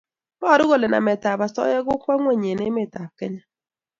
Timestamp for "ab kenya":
3.01-3.43